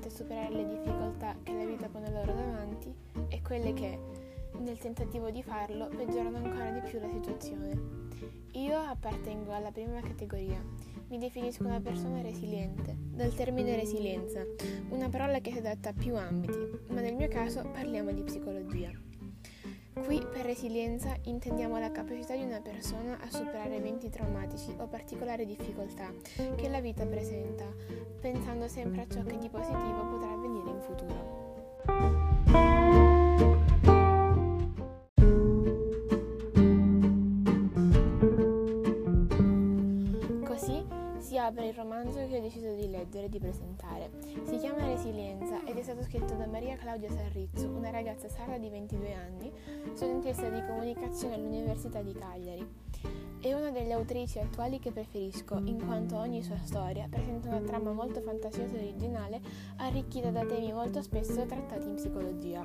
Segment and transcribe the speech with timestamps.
[0.00, 2.92] a superare le difficoltà che la vita pone loro davanti
[3.28, 3.98] e quelle che,
[4.58, 7.78] nel tentativo di farlo, peggiorano ancora di più la situazione.
[8.52, 10.62] Io appartengo alla prima categoria.
[11.08, 14.42] Mi definisco una persona resiliente, dal termine resilienza,
[14.88, 18.90] una parola che si adatta a più ambiti, ma nel mio caso parliamo di psicologia.
[20.04, 25.46] Qui per resilienza intendiamo la capacità di una persona a superare eventi traumatici o particolari
[25.46, 26.12] difficoltà
[26.56, 27.64] che la vita presenta,
[28.20, 32.21] pensando sempre a ciò che di positivo potrà avvenire in futuro.
[42.52, 44.10] Deciso di leggere e di presentare.
[44.44, 48.68] Si chiama Resilienza ed è stato scritto da Maria Claudia Sarrizzo, una ragazza sarda di
[48.68, 49.50] 22 anni,
[49.94, 52.68] studentessa di comunicazione all'Università di Cagliari.
[53.40, 57.92] È una delle autrici attuali che preferisco, in quanto ogni sua storia presenta una trama
[57.92, 59.40] molto fantasiosa e originale,
[59.78, 62.62] arricchita da temi molto spesso trattati in psicologia.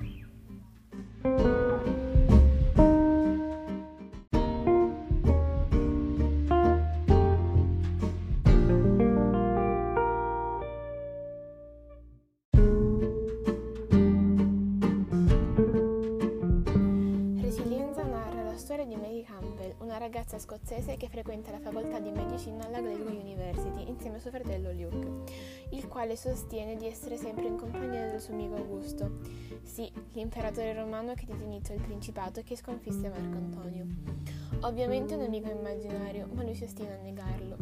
[20.08, 24.72] Ragazza scozzese che frequenta la facoltà di medicina alla Glasgow University insieme a suo fratello
[24.72, 25.34] Luke,
[25.72, 29.20] il quale sostiene di essere sempre in compagnia del suo amico Augusto,
[29.64, 34.37] sì, l'imperatore romano che diede inizio al principato e che sconfisse Marco Antonio.
[34.62, 37.56] Ovviamente un amico immaginario, ma lui si ostina a negarlo.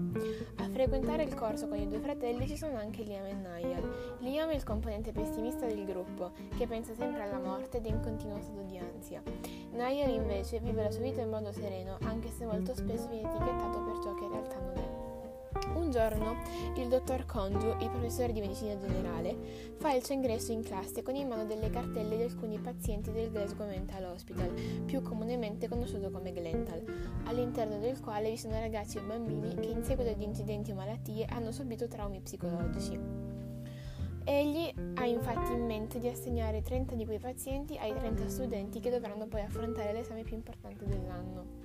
[0.57, 4.17] A frequentare il corso con i due fratelli ci sono anche Liam e Niall.
[4.19, 8.01] Liam è il componente pessimista del gruppo, che pensa sempre alla morte ed è in
[8.01, 9.21] continuo stato di ansia.
[9.71, 13.81] Niall invece vive la sua vita in modo sereno, anche se molto spesso viene etichettato
[13.83, 14.94] per ciò che in realtà non è.
[15.85, 16.37] Un giorno
[16.77, 19.37] il dottor Conju, il professore di medicina generale,
[19.77, 23.29] fa il suo ingresso in classe con in mano delle cartelle di alcuni pazienti del
[23.29, 24.49] Glasgow Mental Hospital,
[24.85, 26.83] più comunemente conosciuto come Glental,
[27.25, 31.27] all'interno del quale vi sono ragazzi e bambini che in seguito ad incidenti o malattie
[31.29, 32.99] hanno subito traumi psicologici.
[34.23, 38.89] Egli ha infatti in mente di assegnare 30 di quei pazienti ai 30 studenti che
[38.89, 41.64] dovranno poi affrontare l'esame più importante dell'anno.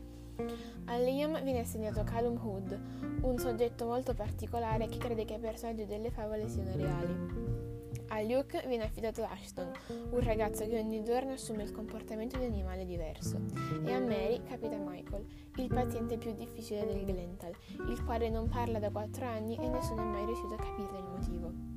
[0.86, 2.80] A Liam viene assegnato Callum Hood,
[3.22, 7.48] un soggetto molto particolare che crede che i personaggi delle favole siano reali.
[8.12, 9.70] A Luke viene affidato Ashton,
[10.10, 13.40] un ragazzo che ogni giorno assume il comportamento di un animale diverso,
[13.84, 15.24] e a Mary capita Michael,
[15.56, 17.52] il paziente più difficile del Glental,
[17.88, 21.04] il quale non parla da 4 anni e nessuno è mai riuscito a capirne il
[21.04, 21.69] motivo.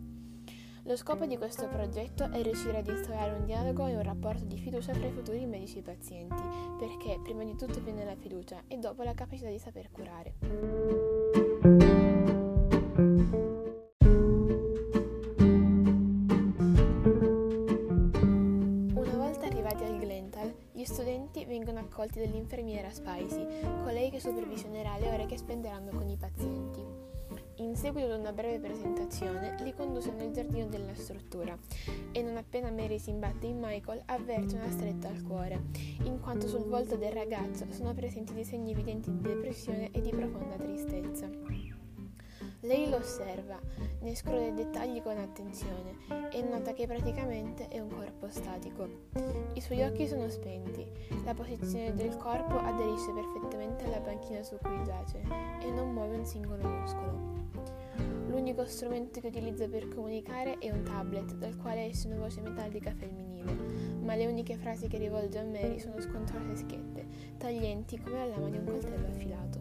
[0.85, 4.57] Lo scopo di questo progetto è riuscire ad instaurare un dialogo e un rapporto di
[4.57, 6.43] fiducia tra i futuri medici e pazienti,
[6.77, 10.33] perché prima di tutto viene la fiducia e dopo la capacità di saper curare.
[21.45, 23.45] Vengono accolti dall'infermiera Spicy,
[23.83, 27.12] colei che supervisionerà le ore che spenderanno con i pazienti.
[27.63, 31.57] In seguito ad una breve presentazione, li conduce nel giardino della struttura
[32.11, 35.61] e non appena Mary si imbatte in Michael avverte una stretta al cuore,
[36.03, 40.09] in quanto sul volto del ragazzo sono presenti dei segni evidenti di depressione e di
[40.09, 41.62] profonda tristezza.
[42.63, 43.59] Lei lo osserva,
[43.99, 45.97] ne esclude i dettagli con attenzione
[46.31, 48.87] e nota che praticamente è un corpo statico.
[49.53, 50.87] I suoi occhi sono spenti,
[51.25, 55.19] la posizione del corpo aderisce perfettamente alla panchina su cui giace
[55.59, 57.19] e non muove un singolo muscolo.
[58.29, 62.93] L'unico strumento che utilizza per comunicare è un tablet dal quale esce una voce metallica
[62.93, 63.51] femminile,
[64.03, 67.05] ma le uniche frasi che rivolge a Mary sono scontrose schiette,
[67.37, 69.59] taglienti come la lama di un coltello affilato.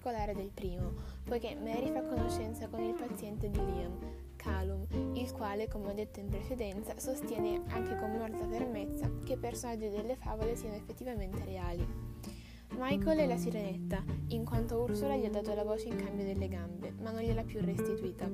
[0.00, 0.94] Particolare del primo,
[1.24, 3.98] poiché Mary fa conoscenza con il paziente di Liam,
[4.36, 9.36] Calum, il quale, come ho detto in precedenza, sostiene anche con molta fermezza che i
[9.36, 11.86] personaggi delle favole siano effettivamente reali.
[12.78, 16.48] Michael è la sirenetta, in quanto Ursula gli ha dato la voce in cambio delle
[16.48, 18.26] gambe, ma non gliel'ha più restituita.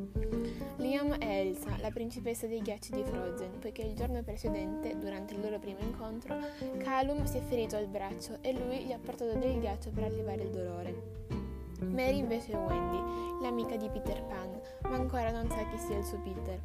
[0.76, 5.40] Liam è Elsa, la principessa dei ghiacci di Frozen, poiché il giorno precedente, durante il
[5.40, 6.36] loro primo incontro,
[6.78, 10.42] Calum si è ferito al braccio e lui gli ha portato del ghiaccio per allevare
[10.42, 11.45] il dolore.
[11.80, 16.04] Mary invece è Wendy, l'amica di Peter Pan, ma ancora non sa chi sia il
[16.04, 16.60] suo Peter,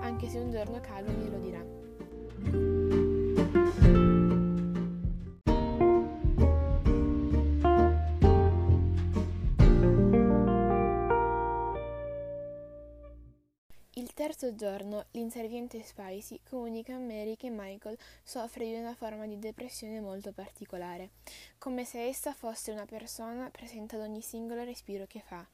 [0.00, 2.75] anche se un giorno Calum glielo dirà.
[14.56, 20.32] Giorno, l'inserviente Spicy comunica a Mary che Michael soffre di una forma di depressione molto
[20.32, 21.10] particolare,
[21.58, 25.46] come se essa fosse una persona presente ad ogni singolo respiro che fa.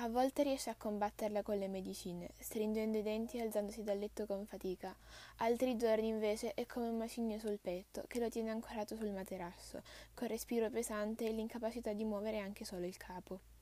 [0.00, 4.26] A volte riesce a combatterla con le medicine, stringendo i denti e alzandosi dal letto
[4.26, 4.96] con fatica.
[5.38, 9.82] Altri giorni invece è come un macigno sul petto che lo tiene ancorato sul materasso,
[10.14, 13.57] col respiro pesante e l'incapacità di muovere anche solo il capo.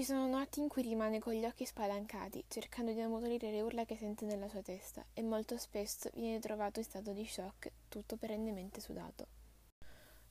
[0.00, 3.84] Ci sono notti in cui rimane con gli occhi spalancati, cercando di ammutolire le urla
[3.84, 8.16] che sente nella sua testa, e molto spesso viene trovato in stato di shock, tutto
[8.16, 9.26] perennemente sudato.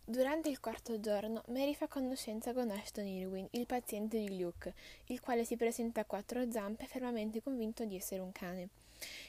[0.03, 4.73] Durante il quarto giorno, Mary fa conoscenza con Ashton Irwin, il paziente di Luke,
[5.05, 8.69] il quale si presenta a quattro zampe fermamente convinto di essere un cane.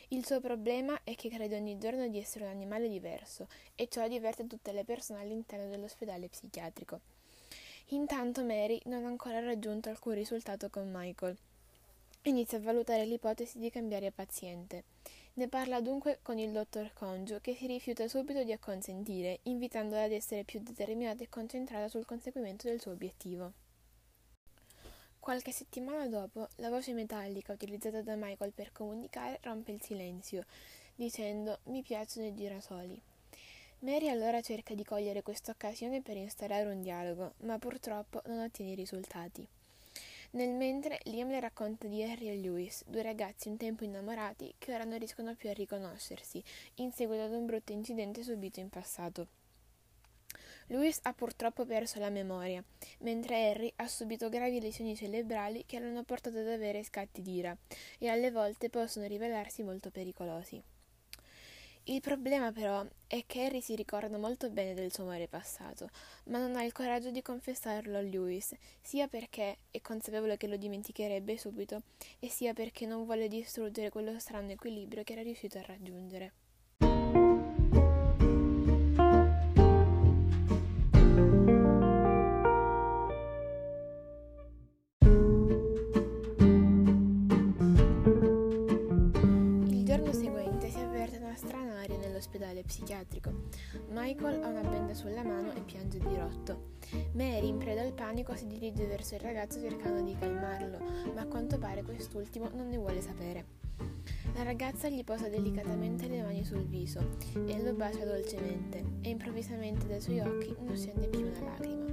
[0.08, 4.08] Il suo problema è che crede ogni giorno di essere un animale diverso, e ciò
[4.08, 7.19] diverte tutte le persone all'interno dell'ospedale psichiatrico.
[7.92, 11.36] Intanto Mary non ha ancora raggiunto alcun risultato con Michael.
[12.22, 14.84] Inizia a valutare l'ipotesi di cambiare paziente.
[15.34, 20.12] Ne parla dunque con il dottor Congio, che si rifiuta subito di acconsentire, invitandola ad
[20.12, 23.52] essere più determinata e concentrata sul conseguimento del suo obiettivo.
[25.18, 30.44] Qualche settimana dopo, la voce metallica utilizzata da Michael per comunicare rompe il silenzio,
[30.94, 33.02] dicendo Mi piacciono i girasoli.
[33.82, 38.74] Mary allora cerca di cogliere questa occasione per instaurare un dialogo, ma purtroppo non ottiene
[38.74, 39.46] risultati.
[40.32, 44.74] Nel mentre Liam le racconta di Harry e Lewis, due ragazzi un tempo innamorati che
[44.74, 46.44] ora non riescono più a riconoscersi,
[46.74, 49.28] in seguito ad un brutto incidente subito in passato.
[50.66, 52.62] Lewis ha purtroppo perso la memoria,
[52.98, 57.56] mentre Harry ha subito gravi lesioni cerebrali che l'hanno portato ad avere scatti d'ira
[57.98, 60.62] e alle volte possono rivelarsi molto pericolosi.
[61.90, 65.88] Il problema però è che Harry si ricorda molto bene del suo amore passato,
[66.26, 70.56] ma non ha il coraggio di confessarlo a Lewis, sia perché è consapevole che lo
[70.56, 71.82] dimenticherebbe subito,
[72.20, 76.32] e sia perché non vuole distruggere quello strano equilibrio che era riuscito a raggiungere.
[94.10, 96.78] Michael ha una benda sulla mano e piange di rotto.
[97.12, 100.78] Mary, in preda al panico, si dirige verso il ragazzo cercando di calmarlo,
[101.14, 103.44] ma a quanto pare quest'ultimo non ne vuole sapere.
[104.34, 109.86] La ragazza gli posa delicatamente le mani sul viso e lo bacia dolcemente, e improvvisamente
[109.86, 111.84] dai suoi occhi non scende più una lacrima.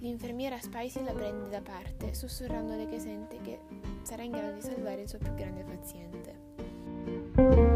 [0.00, 3.58] L'infermiera Spicy la prende da parte, sussurrandole che sente che
[4.02, 7.71] sarà in grado di salvare il suo più grande paziente.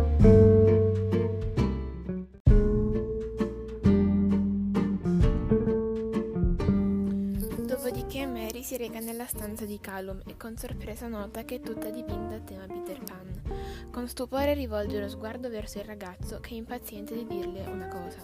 [8.66, 12.40] Si reca nella stanza di Calum e con sorpresa nota che è tutta dipinta a
[12.40, 13.88] tema Peter Pan.
[13.92, 18.18] Con stupore rivolge lo sguardo verso il ragazzo che è impaziente di dirle una cosa.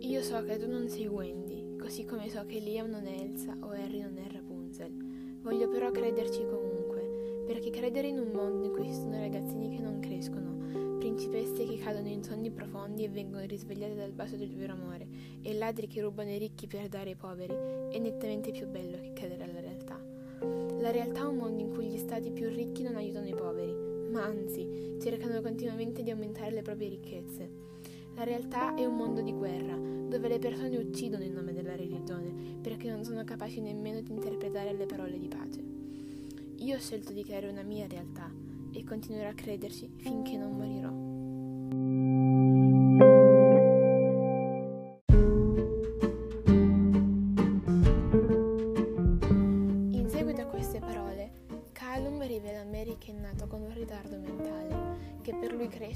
[0.00, 3.56] Io so che tu non sei Wendy, così come so che Liam non è Elsa
[3.60, 5.38] o Harry non è Rapunzel.
[5.40, 6.67] Voglio però crederci comunque,
[7.48, 10.48] perché credere in un mondo in cui ci sono ragazzini che non crescono
[10.98, 15.06] principesse che cadono in sonni profondi e vengono risvegliate dal bacio del vero amore,
[15.40, 17.54] e ladri che rubano i ricchi per dare ai poveri,
[17.90, 19.98] è nettamente più bello che credere alla realtà.
[20.80, 23.74] La realtà è un mondo in cui gli stati più ricchi non aiutano i poveri,
[24.10, 27.50] ma anzi cercano continuamente di aumentare le proprie ricchezze.
[28.14, 32.32] La realtà è un mondo di guerra, dove le persone uccidono in nome della religione,
[32.60, 35.67] perché non sono capaci nemmeno di interpretare le parole di pace.
[36.58, 38.30] Io ho scelto di creare una mia realtà
[38.72, 41.08] e continuerò a crederci finché non morirò.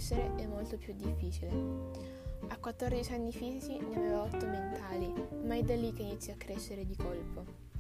[0.03, 1.51] crescere è molto più difficile.
[2.49, 5.13] A 14 anni fisici ne aveva 8 mentali,
[5.45, 7.72] ma è da lì che inizia a crescere di colpo.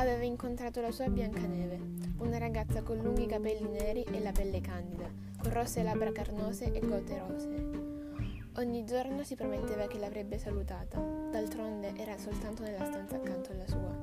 [0.00, 1.78] Aveva incontrato la sua Biancaneve,
[2.20, 5.06] una ragazza con lunghi capelli neri e la pelle candida,
[5.42, 7.68] con rosse labbra carnose e gote rosee.
[8.56, 13.94] Ogni giorno si prometteva che l'avrebbe salutata, d'altronde era soltanto nella stanza accanto alla sua,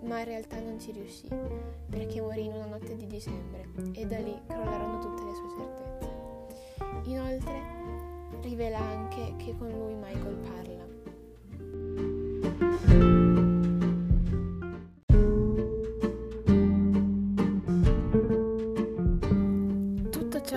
[0.00, 1.28] ma in realtà non ci riuscì,
[1.90, 7.08] perché morì in una notte di dicembre e da lì crollarono tutte le sue certezze.
[7.08, 7.62] Inoltre
[8.40, 10.86] rivela anche che con lui Michael parla.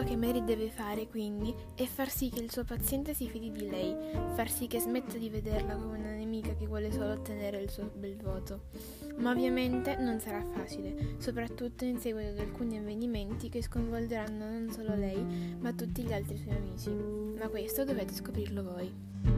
[0.09, 3.69] Che Mary deve fare quindi è far sì che il suo paziente si fidi di
[3.69, 3.95] lei,
[4.33, 7.91] far sì che smetta di vederla come una nemica che vuole solo ottenere il suo
[7.93, 8.69] bel voto.
[9.17, 14.95] Ma ovviamente non sarà facile, soprattutto in seguito ad alcuni avvenimenti che sconvolgeranno non solo
[14.95, 15.23] lei,
[15.59, 16.89] ma tutti gli altri suoi amici.
[16.89, 19.28] Ma questo dovete scoprirlo voi.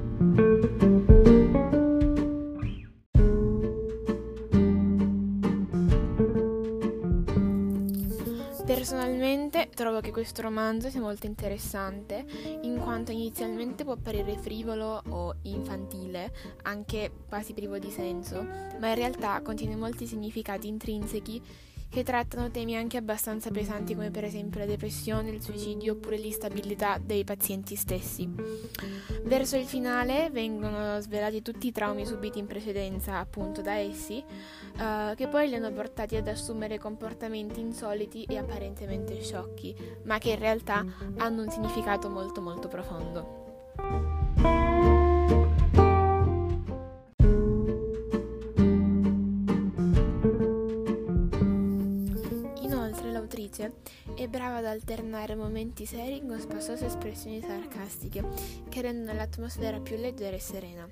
[9.74, 12.26] Trovo che questo romanzo sia molto interessante,
[12.62, 16.32] in quanto inizialmente può apparire frivolo o infantile,
[16.64, 18.42] anche quasi privo di senso,
[18.80, 21.42] ma in realtà contiene molti significati intrinseci
[21.92, 26.98] che trattano temi anche abbastanza pesanti come per esempio la depressione, il suicidio oppure l'instabilità
[26.98, 28.30] dei pazienti stessi.
[29.24, 34.24] Verso il finale vengono svelati tutti i traumi subiti in precedenza appunto da essi,
[34.78, 40.30] uh, che poi li hanno portati ad assumere comportamenti insoliti e apparentemente sciocchi, ma che
[40.32, 40.86] in realtà
[41.18, 44.11] hanno un significato molto molto profondo.
[54.24, 58.24] È brava ad alternare momenti seri con spasose espressioni sarcastiche
[58.70, 60.88] che rendono l'atmosfera più leggera e serena.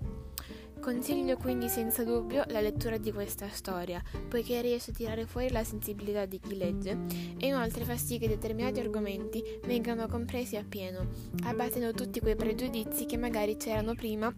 [0.79, 5.63] Consiglio quindi senza dubbio la lettura di questa storia, poiché riesce a tirare fuori la
[5.63, 6.97] sensibilità di chi legge
[7.37, 11.09] e inoltre fa sì che determinati argomenti vengano compresi appieno,
[11.43, 14.33] abbattendo tutti quei pregiudizi che magari c'erano prima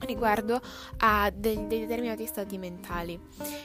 [0.00, 0.60] riguardo
[0.98, 3.18] a dei, dei, determinati stati mentali.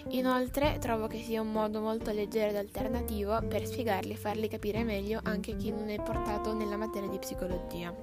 [0.09, 4.83] Inoltre trovo che sia un modo molto leggero ed alternativo per spiegarli e farli capire
[4.83, 7.93] meglio anche chi non è portato nella materia di psicologia.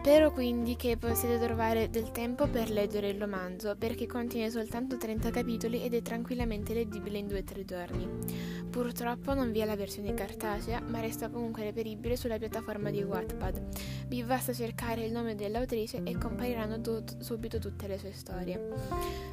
[0.00, 5.30] Spero quindi che possiate trovare del tempo per leggere il romanzo perché contiene soltanto 30
[5.30, 8.08] capitoli ed è tranquillamente leggibile in 2-3 giorni.
[8.70, 14.06] Purtroppo non vi è la versione cartacea ma resta comunque reperibile sulla piattaforma di Wattpad.
[14.06, 18.68] Vi basta cercare il nome dell'autrice e compariranno tut- subito tutte le sue storie.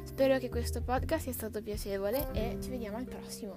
[0.02, 3.54] Spero che questo podcast sia stato piacevole e ci vediamo al prossimo.